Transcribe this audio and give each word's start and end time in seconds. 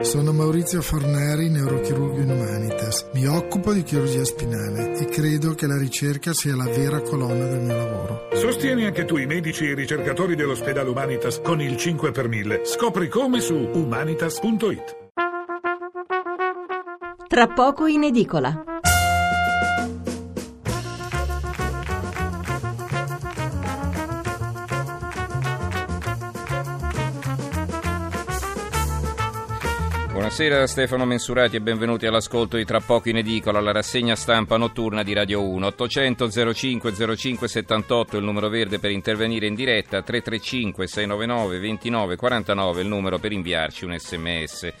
Sono 0.00 0.32
Maurizio 0.32 0.80
Forneri, 0.80 1.50
neurochirurgo 1.50 2.20
in 2.20 2.30
Humanitas. 2.30 3.10
Mi 3.12 3.26
occupo 3.26 3.74
di 3.74 3.82
chirurgia 3.82 4.24
spinale 4.24 4.96
e 4.98 5.04
credo 5.04 5.52
che 5.54 5.66
la 5.66 5.76
ricerca 5.76 6.32
sia 6.32 6.56
la 6.56 6.64
vera 6.64 7.02
colonna 7.02 7.44
del 7.44 7.60
mio 7.60 7.76
lavoro. 7.76 8.28
Sostieni 8.32 8.86
anche 8.86 9.04
tu 9.04 9.18
i 9.18 9.26
medici 9.26 9.66
e 9.66 9.72
i 9.72 9.74
ricercatori 9.74 10.36
dell'ospedale 10.36 10.88
Humanitas 10.88 11.42
con 11.42 11.60
il 11.60 11.76
5 11.76 12.12
per 12.12 12.28
1000. 12.28 12.64
Scopri 12.64 13.08
come 13.08 13.40
su 13.40 13.54
humanitas.it. 13.54 14.96
Tra 17.28 17.46
poco 17.48 17.84
in 17.86 18.04
edicola. 18.04 18.69
Buonasera 30.20 30.66
Stefano 30.66 31.06
Mensurati 31.06 31.56
e 31.56 31.62
benvenuti 31.62 32.04
all'ascolto 32.04 32.58
di 32.58 32.66
Tra 32.66 32.78
poco 32.80 33.08
in 33.08 33.16
edicola, 33.16 33.58
la 33.58 33.72
rassegna 33.72 34.14
stampa 34.14 34.58
notturna 34.58 35.02
di 35.02 35.14
Radio 35.14 35.48
1. 35.48 35.66
800 35.66 36.52
05 36.52 37.16
05 37.16 37.48
78 37.48 38.18
il 38.18 38.24
numero 38.24 38.50
verde 38.50 38.78
per 38.78 38.90
intervenire 38.90 39.46
in 39.46 39.54
diretta, 39.54 40.02
335 40.02 40.86
699 40.86 41.58
29 41.58 42.16
49 42.16 42.82
il 42.82 42.86
numero 42.86 43.18
per 43.18 43.32
inviarci 43.32 43.86
un 43.86 43.98
sms. 43.98 44.72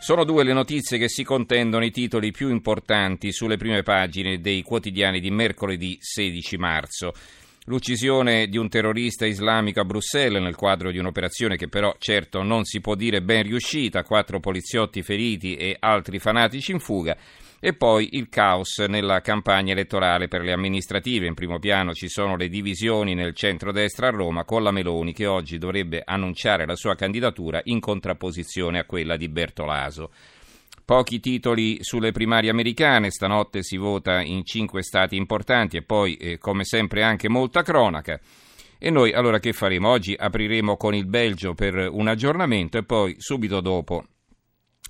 Sono 0.00 0.24
due 0.24 0.42
le 0.42 0.52
notizie 0.52 0.98
che 0.98 1.08
si 1.08 1.22
contendono 1.22 1.84
i 1.84 1.92
titoli 1.92 2.32
più 2.32 2.48
importanti 2.48 3.30
sulle 3.30 3.56
prime 3.56 3.84
pagine 3.84 4.40
dei 4.40 4.62
quotidiani 4.62 5.20
di 5.20 5.30
mercoledì 5.30 5.96
16 6.00 6.56
marzo. 6.56 7.12
L'uccisione 7.68 8.46
di 8.46 8.58
un 8.58 8.68
terrorista 8.68 9.26
islamico 9.26 9.80
a 9.80 9.84
Bruxelles 9.84 10.40
nel 10.40 10.54
quadro 10.54 10.92
di 10.92 10.98
un'operazione 10.98 11.56
che 11.56 11.66
però 11.66 11.92
certo 11.98 12.44
non 12.44 12.62
si 12.62 12.80
può 12.80 12.94
dire 12.94 13.22
ben 13.22 13.42
riuscita, 13.42 14.04
quattro 14.04 14.38
poliziotti 14.38 15.02
feriti 15.02 15.56
e 15.56 15.76
altri 15.80 16.20
fanatici 16.20 16.70
in 16.70 16.78
fuga. 16.78 17.16
E 17.58 17.72
poi 17.72 18.10
il 18.12 18.28
caos 18.28 18.78
nella 18.78 19.20
campagna 19.20 19.72
elettorale 19.72 20.28
per 20.28 20.42
le 20.42 20.52
amministrative. 20.52 21.26
In 21.26 21.34
primo 21.34 21.58
piano 21.58 21.92
ci 21.92 22.08
sono 22.08 22.36
le 22.36 22.48
divisioni 22.48 23.14
nel 23.14 23.34
centro-destra 23.34 24.06
a 24.06 24.10
Roma 24.10 24.44
con 24.44 24.62
la 24.62 24.70
Meloni 24.70 25.12
che 25.12 25.26
oggi 25.26 25.58
dovrebbe 25.58 26.02
annunciare 26.04 26.66
la 26.66 26.76
sua 26.76 26.94
candidatura 26.94 27.60
in 27.64 27.80
contrapposizione 27.80 28.78
a 28.78 28.84
quella 28.84 29.16
di 29.16 29.28
Bertolaso. 29.28 30.12
Pochi 30.86 31.18
titoli 31.18 31.78
sulle 31.80 32.12
primarie 32.12 32.48
americane, 32.48 33.10
stanotte 33.10 33.64
si 33.64 33.76
vota 33.76 34.20
in 34.20 34.44
cinque 34.44 34.84
stati 34.84 35.16
importanti 35.16 35.76
e 35.76 35.82
poi, 35.82 36.14
eh, 36.14 36.38
come 36.38 36.62
sempre, 36.62 37.02
anche 37.02 37.28
molta 37.28 37.62
cronaca. 37.62 38.20
E 38.78 38.90
noi 38.90 39.12
allora 39.12 39.40
che 39.40 39.52
faremo? 39.52 39.88
Oggi 39.88 40.14
apriremo 40.16 40.76
con 40.76 40.94
il 40.94 41.06
Belgio 41.06 41.54
per 41.54 41.74
un 41.90 42.06
aggiornamento 42.06 42.78
e 42.78 42.84
poi 42.84 43.16
subito 43.18 43.60
dopo 43.60 44.04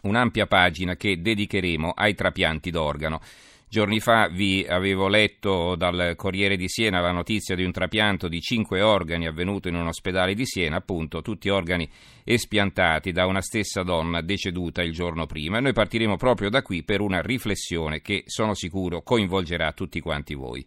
un'ampia 0.02 0.46
pagina 0.46 0.96
che 0.96 1.22
dedicheremo 1.22 1.92
ai 1.96 2.14
trapianti 2.14 2.70
d'organo. 2.70 3.22
Giorni 3.68 3.98
fa 3.98 4.28
vi 4.28 4.64
avevo 4.64 5.08
letto 5.08 5.74
dal 5.74 6.14
Corriere 6.14 6.56
di 6.56 6.68
Siena 6.68 7.00
la 7.00 7.10
notizia 7.10 7.56
di 7.56 7.64
un 7.64 7.72
trapianto 7.72 8.28
di 8.28 8.40
cinque 8.40 8.80
organi 8.80 9.26
avvenuto 9.26 9.66
in 9.66 9.74
un 9.74 9.88
ospedale 9.88 10.34
di 10.34 10.46
Siena, 10.46 10.76
appunto 10.76 11.20
tutti 11.20 11.48
organi 11.48 11.86
espiantati 12.22 13.10
da 13.10 13.26
una 13.26 13.42
stessa 13.42 13.82
donna 13.82 14.20
deceduta 14.20 14.82
il 14.82 14.92
giorno 14.92 15.26
prima. 15.26 15.58
E 15.58 15.62
noi 15.62 15.72
partiremo 15.72 16.16
proprio 16.16 16.48
da 16.48 16.62
qui 16.62 16.84
per 16.84 17.00
una 17.00 17.20
riflessione 17.20 18.02
che 18.02 18.22
sono 18.26 18.54
sicuro 18.54 19.02
coinvolgerà 19.02 19.72
tutti 19.72 19.98
quanti 19.98 20.34
voi. 20.34 20.64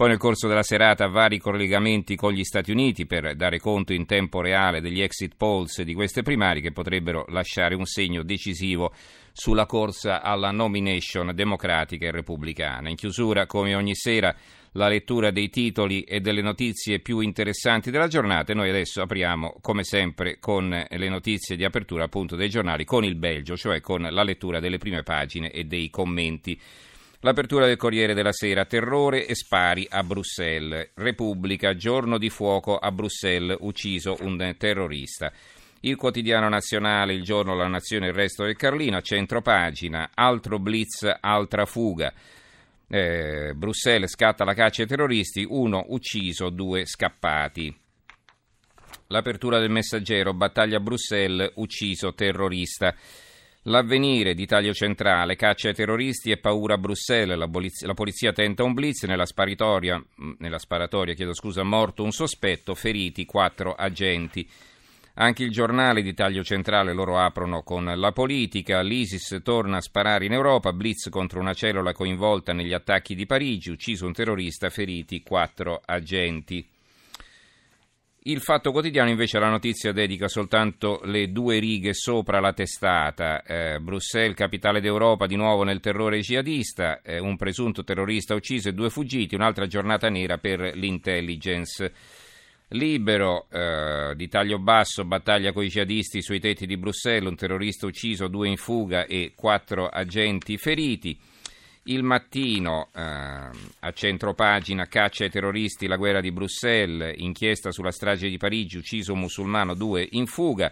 Poi 0.00 0.08
nel 0.08 0.16
corso 0.16 0.48
della 0.48 0.62
serata 0.62 1.08
vari 1.08 1.36
collegamenti 1.36 2.16
con 2.16 2.32
gli 2.32 2.42
Stati 2.42 2.70
Uniti 2.70 3.04
per 3.04 3.36
dare 3.36 3.58
conto 3.58 3.92
in 3.92 4.06
tempo 4.06 4.40
reale 4.40 4.80
degli 4.80 5.02
exit 5.02 5.34
polls 5.36 5.82
di 5.82 5.92
queste 5.92 6.22
primarie 6.22 6.62
che 6.62 6.72
potrebbero 6.72 7.26
lasciare 7.28 7.74
un 7.74 7.84
segno 7.84 8.22
decisivo 8.22 8.94
sulla 9.32 9.66
corsa 9.66 10.22
alla 10.22 10.52
nomination 10.52 11.32
democratica 11.34 12.06
e 12.06 12.12
repubblicana. 12.12 12.88
In 12.88 12.96
chiusura, 12.96 13.44
come 13.44 13.74
ogni 13.74 13.94
sera, 13.94 14.34
la 14.72 14.88
lettura 14.88 15.30
dei 15.30 15.50
titoli 15.50 16.00
e 16.04 16.20
delle 16.20 16.40
notizie 16.40 17.00
più 17.00 17.20
interessanti 17.20 17.90
della 17.90 18.08
giornata 18.08 18.52
e 18.52 18.54
noi 18.54 18.70
adesso 18.70 19.02
apriamo 19.02 19.58
come 19.60 19.84
sempre 19.84 20.38
con 20.38 20.70
le 20.88 21.08
notizie 21.10 21.56
di 21.56 21.64
apertura 21.64 22.04
appunto 22.04 22.36
dei 22.36 22.48
giornali 22.48 22.86
con 22.86 23.04
il 23.04 23.16
Belgio, 23.16 23.54
cioè 23.54 23.82
con 23.82 24.00
la 24.00 24.22
lettura 24.22 24.60
delle 24.60 24.78
prime 24.78 25.02
pagine 25.02 25.50
e 25.50 25.64
dei 25.64 25.90
commenti. 25.90 26.58
L'apertura 27.22 27.66
del 27.66 27.76
Corriere 27.76 28.14
della 28.14 28.32
Sera, 28.32 28.64
terrore 28.64 29.26
e 29.26 29.34
spari 29.34 29.86
a 29.90 30.02
Bruxelles. 30.02 30.92
Repubblica, 30.94 31.74
giorno 31.74 32.16
di 32.16 32.30
fuoco 32.30 32.78
a 32.78 32.90
Bruxelles, 32.90 33.58
ucciso 33.60 34.16
un 34.20 34.54
terrorista. 34.56 35.30
Il 35.80 35.96
quotidiano 35.96 36.48
nazionale, 36.48 37.12
il 37.12 37.22
giorno, 37.22 37.54
la 37.54 37.68
nazione, 37.68 38.06
il 38.06 38.14
resto 38.14 38.44
del 38.44 38.56
Carlino, 38.56 39.02
centro 39.02 39.42
pagina, 39.42 40.12
altro 40.14 40.58
blitz, 40.58 41.06
altra 41.20 41.66
fuga. 41.66 42.10
Eh, 42.88 43.52
Bruxelles 43.54 44.10
scatta 44.10 44.44
la 44.44 44.54
caccia 44.54 44.80
ai 44.80 44.88
terroristi, 44.88 45.46
uno 45.46 45.84
ucciso, 45.88 46.48
due 46.48 46.86
scappati. 46.86 47.78
L'apertura 49.08 49.58
del 49.58 49.70
messaggero, 49.70 50.32
battaglia 50.32 50.78
a 50.78 50.80
Bruxelles, 50.80 51.52
ucciso 51.56 52.14
terrorista. 52.14 52.94
L'avvenire 53.64 54.32
di 54.32 54.46
taglio 54.46 54.72
centrale, 54.72 55.36
caccia 55.36 55.68
ai 55.68 55.74
terroristi 55.74 56.30
e 56.30 56.38
paura 56.38 56.74
a 56.74 56.78
Bruxelles, 56.78 57.36
la, 57.36 57.46
polizia, 57.46 57.86
la 57.86 57.92
polizia 57.92 58.32
tenta 58.32 58.62
un 58.62 58.72
blitz, 58.72 59.02
nella 59.02 59.26
sparatoria, 59.26 60.02
nella 60.38 60.58
sparatoria 60.58 61.12
chiedo 61.12 61.34
scusa, 61.34 61.62
morto 61.62 62.02
un 62.02 62.10
sospetto, 62.10 62.74
feriti 62.74 63.26
quattro 63.26 63.74
agenti. 63.74 64.48
Anche 65.14 65.42
il 65.42 65.50
giornale 65.50 66.00
di 66.00 66.14
taglio 66.14 66.42
centrale 66.42 66.94
loro 66.94 67.18
aprono 67.18 67.62
con 67.62 67.84
la 67.84 68.12
politica, 68.12 68.80
l'ISIS 68.80 69.40
torna 69.42 69.76
a 69.76 69.82
sparare 69.82 70.24
in 70.24 70.32
Europa, 70.32 70.72
blitz 70.72 71.10
contro 71.10 71.38
una 71.38 71.52
cellula 71.52 71.92
coinvolta 71.92 72.54
negli 72.54 72.72
attacchi 72.72 73.14
di 73.14 73.26
Parigi, 73.26 73.70
ucciso 73.70 74.06
un 74.06 74.14
terrorista, 74.14 74.70
feriti 74.70 75.22
quattro 75.22 75.82
agenti. 75.84 76.66
Il 78.24 78.42
Fatto 78.42 78.70
Quotidiano 78.70 79.08
invece 79.08 79.38
la 79.38 79.48
notizia 79.48 79.92
dedica 79.92 80.28
soltanto 80.28 81.00
le 81.04 81.32
due 81.32 81.58
righe 81.58 81.94
sopra 81.94 82.38
la 82.38 82.52
testata. 82.52 83.42
Eh, 83.42 83.80
Bruxelles, 83.80 84.36
capitale 84.36 84.82
d'Europa, 84.82 85.26
di 85.26 85.36
nuovo 85.36 85.62
nel 85.62 85.80
terrore 85.80 86.20
jihadista, 86.20 87.00
eh, 87.00 87.18
un 87.18 87.38
presunto 87.38 87.82
terrorista 87.82 88.34
ucciso 88.34 88.68
e 88.68 88.74
due 88.74 88.90
fuggiti, 88.90 89.34
un'altra 89.34 89.66
giornata 89.66 90.10
nera 90.10 90.36
per 90.36 90.72
l'intelligence. 90.74 91.92
Libero, 92.68 93.46
eh, 93.50 94.12
di 94.14 94.28
taglio 94.28 94.58
basso, 94.58 95.06
battaglia 95.06 95.52
con 95.52 95.64
i 95.64 95.68
jihadisti 95.68 96.20
sui 96.20 96.40
tetti 96.40 96.66
di 96.66 96.76
Bruxelles, 96.76 97.26
un 97.26 97.36
terrorista 97.36 97.86
ucciso, 97.86 98.28
due 98.28 98.48
in 98.48 98.58
fuga 98.58 99.06
e 99.06 99.32
quattro 99.34 99.88
agenti 99.88 100.58
feriti. 100.58 101.18
Il 101.84 102.02
mattino, 102.02 102.88
eh, 102.94 103.00
a 103.00 103.92
centropagina, 103.92 104.86
caccia 104.86 105.24
ai 105.24 105.30
terroristi, 105.30 105.86
la 105.86 105.96
guerra 105.96 106.20
di 106.20 106.30
Bruxelles, 106.30 107.14
inchiesta 107.16 107.72
sulla 107.72 107.90
strage 107.90 108.28
di 108.28 108.36
Parigi, 108.36 108.76
ucciso 108.76 109.14
un 109.14 109.20
musulmano, 109.20 109.74
due 109.74 110.06
in 110.10 110.26
fuga. 110.26 110.70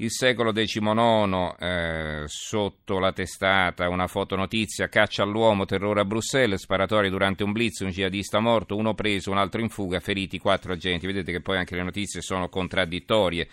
Il 0.00 0.10
secolo 0.10 0.52
XIX, 0.52 1.54
eh, 1.58 2.22
sotto 2.26 2.98
la 2.98 3.12
testata, 3.12 3.88
una 3.88 4.08
fotonotizia, 4.08 4.88
caccia 4.88 5.22
all'uomo, 5.22 5.64
terrore 5.64 6.00
a 6.00 6.04
Bruxelles, 6.04 6.60
sparatorie 6.60 7.10
durante 7.10 7.44
un 7.44 7.52
blitz, 7.52 7.80
un 7.80 7.90
jihadista 7.90 8.40
morto, 8.40 8.76
uno 8.76 8.94
preso, 8.94 9.30
un 9.30 9.38
altro 9.38 9.60
in 9.60 9.68
fuga, 9.68 10.00
feriti 10.00 10.38
quattro 10.38 10.72
agenti. 10.72 11.06
Vedete 11.06 11.32
che 11.32 11.40
poi 11.40 11.56
anche 11.56 11.76
le 11.76 11.82
notizie 11.82 12.20
sono 12.20 12.48
contraddittorie 12.48 13.48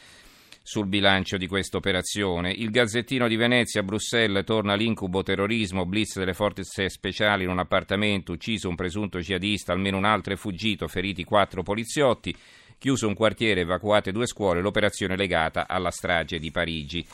sul 0.67 0.87
bilancio 0.87 1.37
di 1.37 1.45
questa 1.45 1.77
operazione. 1.77 2.49
Il 2.49 2.71
Gazzettino 2.71 3.27
di 3.27 3.35
Venezia, 3.35 3.83
Bruxelles, 3.83 4.43
torna 4.43 4.73
l'incubo 4.73 5.21
terrorismo, 5.21 5.85
blitz 5.85 6.17
delle 6.17 6.33
forze 6.33 6.89
speciali 6.89 7.43
in 7.43 7.51
un 7.51 7.59
appartamento, 7.59 8.31
ucciso 8.31 8.67
un 8.67 8.73
presunto 8.73 9.19
jihadista, 9.19 9.73
almeno 9.73 9.97
un 9.97 10.05
altro 10.05 10.33
è 10.33 10.35
fuggito, 10.35 10.87
feriti 10.87 11.23
quattro 11.23 11.61
poliziotti, 11.61 12.35
chiuso 12.79 13.07
un 13.07 13.13
quartiere, 13.13 13.61
evacuate 13.61 14.11
due 14.11 14.25
scuole, 14.25 14.59
l'operazione 14.59 15.15
legata 15.15 15.67
alla 15.67 15.91
strage 15.91 16.39
di 16.39 16.49
Parigi. 16.49 17.05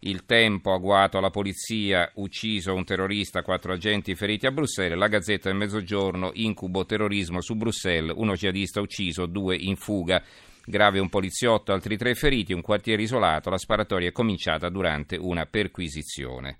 Il 0.00 0.24
tempo 0.26 0.72
agguato 0.72 1.18
alla 1.18 1.30
polizia, 1.30 2.10
ucciso 2.16 2.74
un 2.74 2.84
terrorista, 2.84 3.42
quattro 3.42 3.72
agenti 3.74 4.16
feriti 4.16 4.46
a 4.46 4.50
Bruxelles. 4.50 4.98
La 4.98 5.06
Gazzetta 5.06 5.48
del 5.48 5.58
Mezzogiorno, 5.58 6.32
incubo 6.34 6.84
terrorismo 6.84 7.40
su 7.40 7.54
Bruxelles, 7.54 8.12
uno 8.16 8.34
jihadista 8.34 8.80
ucciso, 8.80 9.26
due 9.26 9.54
in 9.54 9.76
fuga. 9.76 10.20
Grave 10.68 10.98
un 10.98 11.08
poliziotto, 11.08 11.72
altri 11.72 11.96
tre 11.96 12.14
feriti, 12.14 12.52
un 12.52 12.60
quartiere 12.60 13.00
isolato. 13.00 13.48
La 13.48 13.56
sparatoria 13.56 14.08
è 14.08 14.12
cominciata 14.12 14.68
durante 14.68 15.16
una 15.16 15.46
perquisizione. 15.46 16.58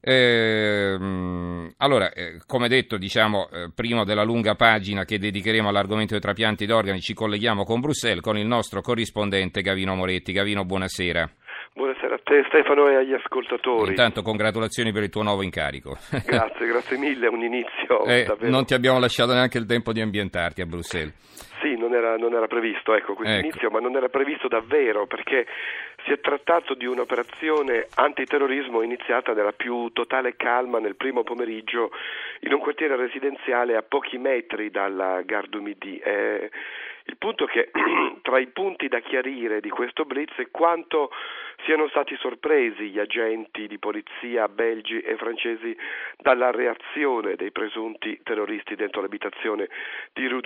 Ehm, 0.00 1.70
allora, 1.76 2.10
eh, 2.12 2.38
come 2.46 2.68
detto, 2.68 2.96
diciamo, 2.96 3.48
eh, 3.50 3.70
prima 3.74 4.04
della 4.04 4.24
lunga 4.24 4.54
pagina 4.54 5.04
che 5.04 5.18
dedicheremo 5.18 5.68
all'argomento 5.68 6.14
dei 6.14 6.22
trapianti 6.22 6.64
d'organi, 6.64 7.00
ci 7.00 7.12
colleghiamo 7.12 7.64
con 7.64 7.80
Bruxelles 7.80 8.22
con 8.22 8.38
il 8.38 8.46
nostro 8.46 8.80
corrispondente 8.80 9.60
Gavino 9.60 9.94
Moretti. 9.94 10.32
Gavino, 10.32 10.64
buonasera. 10.64 11.30
Buonasera 11.74 12.14
a 12.14 12.20
te 12.24 12.42
Stefano 12.48 12.88
e 12.88 12.96
agli 12.96 13.12
ascoltatori. 13.12 13.90
Intanto 13.90 14.22
congratulazioni 14.22 14.92
per 14.92 15.02
il 15.02 15.10
tuo 15.10 15.22
nuovo 15.22 15.42
incarico. 15.42 15.96
Grazie, 16.24 16.66
grazie 16.66 16.96
mille, 16.98 17.26
è 17.26 17.30
un 17.30 17.42
inizio 17.42 18.04
eh, 18.04 18.26
Non 18.48 18.64
ti 18.64 18.74
abbiamo 18.74 18.98
lasciato 18.98 19.32
neanche 19.32 19.58
il 19.58 19.66
tempo 19.66 19.92
di 19.92 20.00
ambientarti 20.00 20.62
a 20.62 20.66
Bruxelles. 20.66 21.50
Sì, 21.62 21.76
non 21.76 21.94
era, 21.94 22.16
non 22.16 22.34
era 22.34 22.48
previsto 22.48 22.92
ecco, 22.92 23.14
questo 23.14 23.36
Ecco. 23.36 23.46
inizio, 23.46 23.70
ma 23.70 23.78
non 23.78 23.94
era 23.94 24.08
previsto 24.08 24.48
davvero 24.48 25.06
perché 25.06 25.46
si 26.04 26.10
è 26.10 26.18
trattato 26.18 26.74
di 26.74 26.86
un'operazione 26.86 27.86
antiterrorismo 27.94 28.82
iniziata 28.82 29.32
nella 29.32 29.52
più 29.52 29.90
totale 29.92 30.34
calma 30.34 30.80
nel 30.80 30.96
primo 30.96 31.22
pomeriggio 31.22 31.92
in 32.40 32.52
un 32.52 32.58
quartiere 32.58 32.96
residenziale 32.96 33.76
a 33.76 33.82
pochi 33.82 34.18
metri 34.18 34.70
dalla 34.70 35.22
Gare 35.22 35.46
du 35.48 35.62
Midi. 35.62 35.98
Eh, 35.98 36.50
il 37.04 37.16
punto 37.16 37.44
è 37.44 37.48
che 37.48 37.70
tra 38.22 38.38
i 38.38 38.46
punti 38.48 38.88
da 38.88 39.00
chiarire 39.00 39.60
di 39.60 39.70
questo 39.70 40.04
blitz 40.04 40.34
è 40.36 40.48
quanto 40.50 41.10
siano 41.64 41.88
stati 41.88 42.16
sorpresi 42.16 42.90
gli 42.90 42.98
agenti 42.98 43.66
di 43.66 43.78
polizia 43.78 44.48
belgi 44.48 45.00
e 45.00 45.16
francesi 45.16 45.76
dalla 46.18 46.50
reazione 46.50 47.36
dei 47.36 47.52
presunti 47.52 48.18
terroristi 48.22 48.74
dentro 48.74 49.00
l'abitazione 49.00 49.68
di 50.12 50.26
Rue 50.26 50.40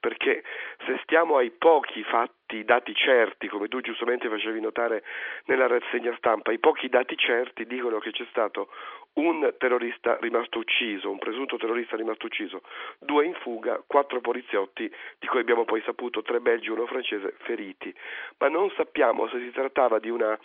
perché 0.00 0.42
se 0.86 0.98
stiamo 1.02 1.36
ai 1.36 1.50
pochi 1.50 2.02
fatti, 2.04 2.64
dati 2.64 2.94
certi, 2.94 3.48
come 3.48 3.68
tu 3.68 3.80
giustamente 3.80 4.28
facevi 4.28 4.60
notare 4.60 5.02
nella 5.46 5.66
rassegna 5.66 6.14
stampa, 6.16 6.52
i 6.52 6.58
pochi 6.58 6.88
dati 6.88 7.16
certi 7.16 7.66
dicono 7.66 7.98
che 7.98 8.10
c'è 8.10 8.26
stato 8.30 8.68
un 9.14 9.54
terrorista 9.58 10.16
rimasto 10.20 10.58
ucciso, 10.58 11.10
un 11.10 11.18
presunto 11.18 11.56
terrorista 11.56 11.96
rimasto 11.96 12.26
ucciso, 12.26 12.62
due 12.98 13.24
in 13.26 13.34
fuga, 13.34 13.82
quattro 13.86 14.20
poliziotti, 14.20 14.90
di 15.18 15.26
cui 15.26 15.40
abbiamo 15.40 15.64
poi 15.64 15.82
saputo 15.82 16.22
tre 16.22 16.40
belgi 16.40 16.68
e 16.68 16.72
uno 16.72 16.86
francese 16.86 17.34
feriti, 17.38 17.94
ma 18.38 18.48
non 18.48 18.70
sappiamo 18.70 19.28
se 19.28 19.38
si 19.38 19.50
trattava 19.52 19.98
di 19.98 20.10
una, 20.10 20.36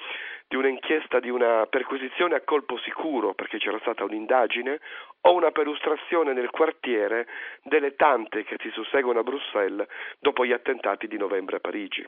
di 0.48 0.56
un'inchiesta, 0.56 1.19
di 1.19 1.30
una 1.30 1.66
perquisizione 1.68 2.36
a 2.36 2.42
colpo 2.42 2.77
sicuro, 2.77 3.33
perché 3.33 3.57
c'era 3.57 3.80
stata 3.80 4.04
un'indagine, 4.04 4.80
o 5.22 5.33
una 5.33 5.51
perustrazione 5.51 6.33
nel 6.33 6.50
quartiere 6.50 7.27
delle 7.63 7.95
tante 7.95 8.44
che 8.44 8.56
si 8.60 8.69
susseguono 8.69 9.19
a 9.19 9.24
Bruxelles 9.24 9.88
dopo 10.19 10.45
gli 10.45 10.54
attentati 10.54 11.07
di 11.07 11.18
novembre 11.18 11.57
a 11.57 11.60
Parigi. 11.60 12.07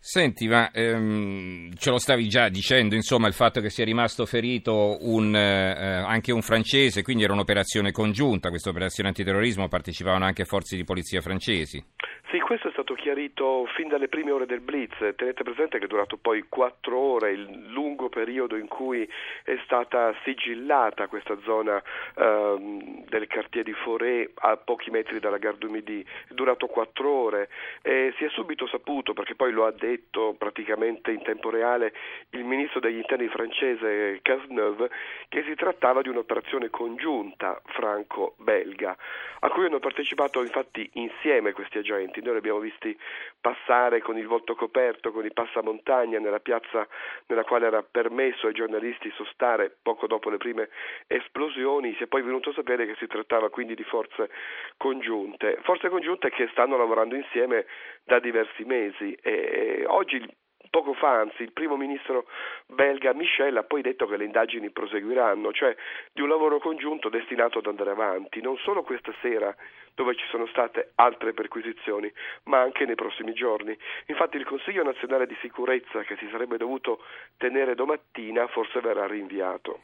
Senti, 0.00 0.46
ma 0.46 0.70
ehm, 0.70 1.74
ce 1.74 1.90
lo 1.90 1.98
stavi 1.98 2.28
già 2.28 2.48
dicendo, 2.48 2.94
insomma, 2.94 3.26
il 3.26 3.34
fatto 3.34 3.60
che 3.60 3.68
sia 3.68 3.84
rimasto 3.84 4.26
ferito 4.26 4.96
un, 5.00 5.34
eh, 5.34 6.02
anche 6.06 6.32
un 6.32 6.40
francese, 6.40 7.02
quindi 7.02 7.24
era 7.24 7.32
un'operazione 7.32 7.90
congiunta, 7.90 8.48
questa 8.48 8.70
operazione 8.70 9.08
antiterrorismo, 9.08 9.68
partecipavano 9.68 10.24
anche 10.24 10.44
forze 10.44 10.76
di 10.76 10.84
polizia 10.84 11.20
francesi. 11.20 11.84
Sì, 12.30 12.40
questo 12.40 12.68
è 12.68 12.72
stato 12.72 12.92
chiarito 12.92 13.64
fin 13.74 13.88
dalle 13.88 14.08
prime 14.08 14.30
ore 14.30 14.44
del 14.44 14.60
blitz. 14.60 14.96
Tenete 15.16 15.42
presente 15.42 15.78
che 15.78 15.86
è 15.86 15.88
durato 15.88 16.18
poi 16.18 16.44
quattro 16.48 16.98
ore, 16.98 17.32
il 17.32 17.68
lungo 17.70 18.10
periodo 18.10 18.56
in 18.56 18.68
cui 18.68 19.08
è 19.44 19.58
stata 19.64 20.14
sigillata 20.24 21.06
questa 21.06 21.38
zona 21.44 21.82
ehm, 22.16 23.06
del 23.08 23.26
quartier 23.26 23.64
di 23.64 23.72
Forêt 23.72 24.30
a 24.34 24.58
pochi 24.58 24.90
metri 24.90 25.20
dalla 25.20 25.38
Gare 25.38 25.56
du 25.56 25.70
Midi. 25.70 26.02
È 26.02 26.34
durato 26.34 26.66
quattro 26.66 27.10
ore 27.10 27.48
e 27.80 28.12
si 28.18 28.24
è 28.24 28.28
subito 28.28 28.66
saputo, 28.68 29.14
perché 29.14 29.34
poi 29.34 29.50
lo 29.50 29.64
ha 29.64 29.72
detto 29.72 29.87
praticamente 30.36 31.10
in 31.10 31.22
tempo 31.22 31.50
reale 31.50 31.92
il 32.30 32.44
ministro 32.44 32.80
degli 32.80 32.96
interni 32.96 33.28
francese 33.28 34.18
Cazeneuve, 34.22 34.90
che 35.28 35.42
si 35.44 35.54
trattava 35.54 36.02
di 36.02 36.08
un'operazione 36.08 36.70
congiunta 36.70 37.60
franco-belga, 37.64 38.96
a 39.40 39.50
cui 39.50 39.66
hanno 39.66 39.78
partecipato 39.78 40.42
infatti 40.42 40.88
insieme 40.94 41.52
questi 41.52 41.78
agenti. 41.78 42.20
Noi 42.20 42.32
li 42.32 42.38
abbiamo 42.38 42.58
visti 42.58 42.96
passare 43.40 44.00
con 44.00 44.18
il 44.18 44.26
volto 44.26 44.54
coperto, 44.54 45.12
con 45.12 45.24
i 45.24 45.32
passamontagna 45.32 46.18
nella 46.18 46.40
piazza 46.40 46.86
nella 47.26 47.44
quale 47.44 47.66
era 47.66 47.82
permesso 47.82 48.46
ai 48.46 48.54
giornalisti 48.54 49.10
sostare 49.14 49.74
poco 49.82 50.06
dopo 50.06 50.30
le 50.30 50.38
prime 50.38 50.68
esplosioni. 51.06 51.94
Si 51.94 52.02
è 52.02 52.06
poi 52.06 52.22
venuto 52.22 52.50
a 52.50 52.54
sapere 52.54 52.86
che 52.86 52.96
si 52.98 53.06
trattava 53.06 53.48
quindi 53.50 53.74
di 53.74 53.84
forze 53.84 54.28
congiunte, 54.76 55.58
forze 55.62 55.88
congiunte 55.88 56.30
che 56.30 56.48
stanno 56.50 56.76
lavorando 56.76 57.14
insieme 57.14 57.66
da 58.04 58.18
diversi 58.18 58.64
mesi 58.64 59.16
e 59.22 59.77
oggi 59.86 60.24
Poco 60.70 60.92
fa, 60.92 61.20
anzi, 61.20 61.42
il 61.42 61.52
primo 61.52 61.76
ministro 61.76 62.26
belga 62.66 63.14
Michel 63.14 63.56
ha 63.56 63.62
poi 63.62 63.80
detto 63.80 64.06
che 64.06 64.16
le 64.16 64.24
indagini 64.24 64.70
proseguiranno, 64.70 65.52
cioè 65.52 65.74
di 66.12 66.20
un 66.20 66.28
lavoro 66.28 66.58
congiunto 66.58 67.08
destinato 67.08 67.58
ad 67.58 67.66
andare 67.66 67.90
avanti, 67.90 68.40
non 68.40 68.56
solo 68.58 68.82
questa 68.82 69.12
sera 69.22 69.54
dove 69.94 70.14
ci 70.14 70.26
sono 70.30 70.46
state 70.46 70.92
altre 70.96 71.32
perquisizioni, 71.32 72.12
ma 72.44 72.60
anche 72.60 72.84
nei 72.84 72.94
prossimi 72.94 73.32
giorni. 73.32 73.76
Infatti 74.06 74.36
il 74.36 74.44
Consiglio 74.44 74.84
nazionale 74.84 75.26
di 75.26 75.36
sicurezza 75.40 76.02
che 76.02 76.16
si 76.16 76.28
sarebbe 76.30 76.56
dovuto 76.56 77.02
tenere 77.36 77.74
domattina 77.74 78.46
forse 78.46 78.80
verrà 78.80 79.06
rinviato. 79.06 79.80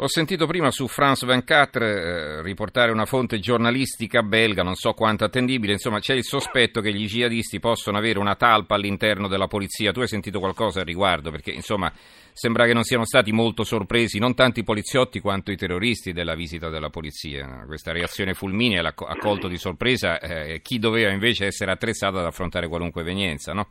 Ho 0.00 0.06
sentito 0.06 0.46
prima 0.46 0.70
su 0.70 0.86
France 0.86 1.26
24 1.26 1.84
eh, 1.84 2.42
riportare 2.42 2.92
una 2.92 3.04
fonte 3.04 3.40
giornalistica 3.40 4.22
belga, 4.22 4.62
non 4.62 4.76
so 4.76 4.92
quanto 4.92 5.24
attendibile, 5.24 5.72
insomma 5.72 5.98
c'è 5.98 6.14
il 6.14 6.22
sospetto 6.22 6.80
che 6.80 6.92
gli 6.92 7.04
jihadisti 7.04 7.58
possano 7.58 7.98
avere 7.98 8.20
una 8.20 8.36
talpa 8.36 8.76
all'interno 8.76 9.26
della 9.26 9.48
polizia. 9.48 9.90
Tu 9.90 9.98
hai 9.98 10.06
sentito 10.06 10.38
qualcosa 10.38 10.78
al 10.78 10.86
riguardo? 10.86 11.32
Perché 11.32 11.50
insomma 11.50 11.92
sembra 12.32 12.64
che 12.66 12.74
non 12.74 12.84
siano 12.84 13.04
stati 13.04 13.32
molto 13.32 13.64
sorpresi 13.64 14.20
non 14.20 14.36
tanto 14.36 14.60
i 14.60 14.62
poliziotti 14.62 15.18
quanto 15.18 15.50
i 15.50 15.56
terroristi 15.56 16.12
della 16.12 16.36
visita 16.36 16.68
della 16.68 16.90
polizia. 16.90 17.64
Questa 17.66 17.90
reazione 17.90 18.34
fulminea 18.34 18.82
l'ha 18.82 18.94
accolto 18.96 19.48
di 19.48 19.58
sorpresa 19.58 20.20
eh, 20.20 20.60
chi 20.62 20.78
doveva 20.78 21.10
invece 21.10 21.46
essere 21.46 21.72
attrezzato 21.72 22.18
ad 22.18 22.24
affrontare 22.24 22.68
qualunque 22.68 23.00
evenienza, 23.00 23.52
no? 23.52 23.70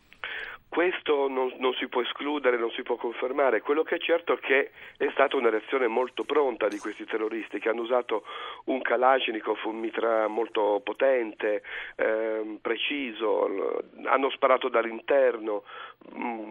Questo 0.69 1.27
non, 1.27 1.53
non, 1.57 1.73
si 1.73 1.87
può 1.87 2.01
escludere, 2.01 2.57
non 2.57 2.69
si 2.71 2.83
può 2.83 2.97
confermare. 2.97 3.61
Quello 3.61 3.83
che 3.83 3.95
è 3.95 3.99
certo 3.99 4.33
è 4.33 4.39
che 4.39 4.71
è 4.97 5.09
stata 5.11 5.35
una 5.35 5.49
reazione 5.49 5.87
molto 5.87 6.23
pronta 6.23 6.67
di 6.67 6.77
questi 6.77 7.05
terroristi 7.05 7.59
che 7.59 7.69
hanno 7.69 7.81
usato 7.81 8.23
un 8.65 8.81
Kalashnikov, 8.81 9.57
un 9.63 9.77
mitra 9.77 10.27
molto 10.27 10.81
potente, 10.83 11.63
ehm, 11.95 12.57
preciso, 12.61 13.81
hanno 14.05 14.29
sparato 14.29 14.67
dall'interno, 14.67 15.63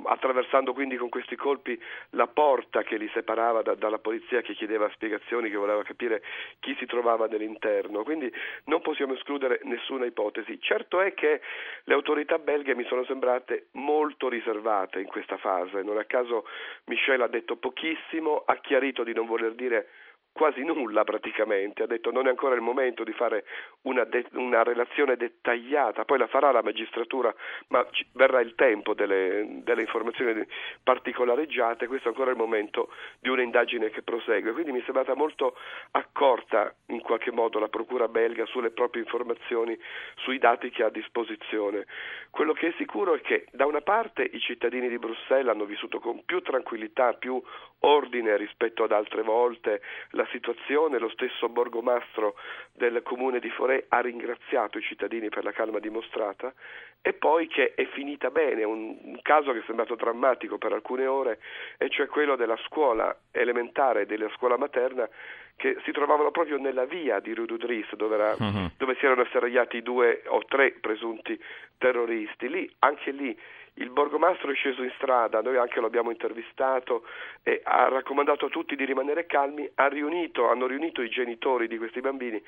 attraversando 0.05 0.73
quindi 0.73 0.97
con 0.97 1.09
questi 1.09 1.37
colpi 1.37 1.81
la 2.11 2.27
porta 2.27 2.83
che 2.83 2.97
li 2.97 3.09
separava 3.13 3.63
da, 3.63 3.75
dalla 3.75 3.99
polizia 3.99 4.41
che 4.41 4.55
chiedeva 4.55 4.91
spiegazioni, 4.91 5.51
che 5.51 5.57
voleva 5.57 5.83
capire 5.83 6.23
chi 6.61 6.75
si 6.79 6.87
trovava 6.87 7.27
nell'interno. 7.27 8.03
Quindi 8.03 8.33
non 8.65 8.81
possiamo 8.83 9.15
escludere 9.15 9.61
nessuna 9.65 10.05
ipotesi. 10.05 10.61
Certo 10.61 11.01
è 11.01 11.15
che 11.15 11.41
le 11.85 11.95
autorità 11.95 12.39
belghe 12.39 12.75
mi 12.75 12.85
sono 12.85 13.05
sembrate 13.05 13.67
molto 13.73 14.29
riservate 14.29 15.01
in 15.01 15.07
questa 15.07 15.37
fase. 15.37 15.83
Non 15.83 15.99
a 15.99 16.05
caso 16.05 16.47
Michel 16.85 17.23
ha 17.23 17.29
detto 17.29 17.57
pochissimo, 17.57 18.43
ha 18.45 18.57
chiarito 18.57 19.03
di 19.05 19.13
non 19.13 19.27
voler 19.27 19.55
dire 19.55 19.89
quasi 20.37 20.63
nulla 20.63 21.03
praticamente, 21.03 21.83
ha 21.83 21.87
detto 21.87 22.11
non 22.11 22.27
è 22.27 22.29
ancora 22.29 22.55
il 22.55 22.61
momento 22.61 23.05
di 23.05 23.13
fare 23.13 23.45
una, 23.83 24.05
de- 24.05 24.27
una 24.33 24.63
relazione 24.63 25.17
dettagliata, 25.17 26.05
poi 26.05 26.19
la 26.19 26.27
farà 26.27 26.53
la 26.53 26.63
magistratura, 26.63 27.35
ma 27.69 27.85
ci- 27.91 28.07
verrà 28.13 28.41
il 28.41 28.55
tempo 28.55 28.93
delle, 28.93 29.63
delle 29.65 29.81
informazioni 29.81 30.47
particolareggiate, 30.83 31.87
questo 31.87 32.09
è 32.09 32.11
ancora 32.11 32.33
il 32.33 32.37
momento 32.37 32.91
di 33.19 33.31
un'indagine 33.31 33.89
che 33.89 34.03
prosegue, 34.03 34.53
quindi 34.53 34.73
mi 34.73 34.81
è 34.81 34.85
sembrata 34.85 35.15
molto 35.15 35.57
accorta 35.93 36.73
in 36.89 37.01
qualche 37.01 37.33
modo 37.33 37.59
la 37.59 37.69
procura 37.69 38.07
belga 38.07 38.45
sulle 38.45 38.71
proprie 38.71 39.03
informazioni, 39.03 39.77
sui 40.17 40.37
dati 40.37 40.69
che 40.69 40.83
ha 40.83 40.87
a 40.89 40.91
disposizione. 40.91 41.87
Quello 42.29 42.53
che 42.53 42.69
è 42.69 42.75
sicuro 42.77 43.15
è 43.15 43.23
che 43.23 43.47
da 43.53 43.65
una 43.65 43.81
parte 43.81 44.23
i 44.23 44.39
cittadini 44.39 44.91
di 44.91 44.99
Bruxelles 44.99 45.49
hanno 45.49 45.65
vissuto 45.65 45.99
con 45.99 46.23
più 46.27 46.43
tranquillità, 46.43 47.15
più 47.15 47.43
ordine 47.81 48.37
rispetto 48.37 48.85
ad 48.85 48.93
altre 48.93 49.23
volte 49.23 49.81
la 50.11 50.26
situazione, 50.31 50.99
lo 50.99 51.09
stesso 51.11 51.49
borgomastro 51.49 52.35
del 52.73 53.03
comune 53.03 53.39
di 53.39 53.51
Forè 53.51 53.87
ha 53.89 54.01
ringraziato 54.01 54.79
i 54.79 54.83
cittadini 54.83 55.29
per 55.29 55.45
la 55.45 55.53
calma 55.53 55.79
dimostrata 55.79 56.53
e 57.01 57.13
poi 57.13 57.47
che 57.47 57.75
è 57.75 57.85
finita 57.87 58.31
bene, 58.31 58.65
un, 58.65 58.99
un 59.01 59.19
caso 59.23 59.53
che 59.53 59.61
è 59.61 59.63
sembrato 59.65 59.95
drammatico 59.95 60.59
per 60.59 60.73
alcune 60.73 61.07
ore, 61.07 61.39
e 61.79 61.89
cioè 61.89 62.07
quello 62.09 62.35
della 62.35 62.57
scuola 62.67 63.17
elementare 63.31 64.03
e 64.03 64.07
della 64.07 64.29
scuola 64.35 64.57
materna 64.57 65.09
che 65.57 65.77
si 65.85 65.93
trovavano 65.93 66.31
proprio 66.31 66.59
nella 66.59 66.85
via 66.85 67.19
di 67.21 67.33
Rue 67.33 67.47
dove, 67.47 68.15
era, 68.15 68.35
uh-huh. 68.39 68.73
dove 68.77 68.95
si 68.99 69.05
erano 69.05 69.23
asserragliati 69.23 69.83
due 69.83 70.23
o 70.27 70.45
tre 70.45 70.73
presunti 70.73 71.41
terroristi. 71.79 72.49
Lì, 72.49 72.71
anche 72.81 73.11
lì, 73.11 73.39
il 73.79 73.91
borgomastro 73.91 74.51
è 74.51 74.55
sceso 74.55 74.83
in 74.83 74.93
strada, 74.97 75.41
noi 75.41 75.57
anche 75.57 75.81
lo 75.81 75.87
abbiamo 75.87 76.11
intervistato 76.11 77.05
e 77.43 77.61
ha 77.65 77.89
raccomandato 77.89 78.47
a 78.47 78.49
tutti 78.49 78.77
di 78.77 78.85
rimanere 78.85 79.27
calmi, 79.27 79.69
ha 79.75 79.89
riunito, 79.89 80.49
hanno 80.49 80.67
riunito 80.67 81.03
i 81.03 81.11
genitori 81.11 81.69
di 81.69 81.77
questi 81.77 82.01
bambini 82.01 82.43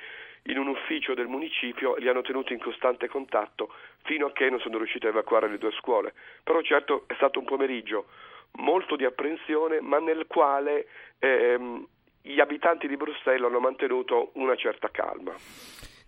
in 0.45 0.59
un 0.59 0.69
ufficio 0.69 1.15
del 1.15 1.27
municipio 1.27 1.97
e 1.97 2.01
li 2.01 2.09
hanno 2.09 2.23
tenuti 2.23 2.53
in 2.53 2.61
costante 2.61 3.09
contatto 3.09 3.73
fino 4.05 4.27
a 4.27 4.33
che 4.33 4.49
non 4.49 4.61
sono 4.61 4.79
riusciti 4.79 5.07
a 5.07 5.11
evacuare 5.11 5.49
le 5.49 5.59
due 5.59 5.73
scuole. 5.73 6.15
Però 6.43 6.61
certo 6.63 7.05
è 7.07 7.15
stato 7.15 7.39
un 7.39 7.45
pomeriggio 7.45 8.07
molto 8.53 8.97
di 8.97 9.05
apprensione, 9.05 9.81
ma 9.81 9.99
nel 9.99 10.27
quale 10.27 10.87
ehm, 11.19 11.87
gli 12.23 12.41
abitanti 12.41 12.89
di 12.89 12.97
Bruxelles 12.97 13.47
hanno 13.47 13.61
mantenuto 13.61 14.31
una 14.35 14.57
certa 14.57 14.91
calma. 14.91 15.35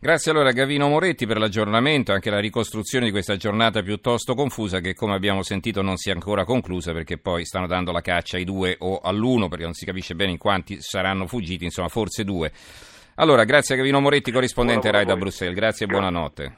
Grazie 0.03 0.31
allora 0.31 0.49
a 0.49 0.53
Gavino 0.53 0.89
Moretti 0.89 1.27
per 1.27 1.37
l'aggiornamento 1.37 2.11
e 2.11 2.15
anche 2.15 2.31
la 2.31 2.41
ricostruzione 2.41 3.05
di 3.05 3.11
questa 3.11 3.37
giornata 3.37 3.83
piuttosto 3.83 4.35
confusa 4.35 4.81
che 4.81 4.95
come 4.95 5.13
abbiamo 5.13 5.43
sentito 5.43 5.83
non 5.83 5.99
si 5.99 6.09
è 6.09 6.13
ancora 6.15 6.45
conclusa 6.45 6.95
perché 6.95 7.19
poi 7.19 7.45
stanno 7.45 7.67
dando 7.67 7.93
la 7.93 8.01
caccia 8.01 8.39
ai 8.39 8.45
due 8.45 8.77
o 8.79 9.01
all'uno 9.01 9.49
perché 9.49 9.65
non 9.65 9.75
si 9.75 9.85
capisce 9.85 10.15
bene 10.15 10.31
in 10.31 10.39
quanti 10.39 10.81
saranno 10.81 11.27
fuggiti, 11.27 11.65
insomma 11.65 11.89
forse 11.89 12.25
due. 12.25 12.51
Allora, 13.17 13.45
grazie 13.45 13.75
a 13.75 13.77
Gavino 13.77 14.01
Moretti, 14.01 14.33
corrispondente 14.33 14.91
Rai 14.91 15.05
da 15.05 15.17
Bruxelles, 15.17 15.55
grazie 15.55 15.85
e 15.85 15.89
buonanotte. 15.91 16.55